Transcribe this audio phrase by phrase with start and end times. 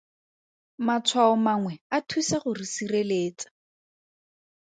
[0.85, 3.47] Matshwao mangwe a thusa go re sireletsa.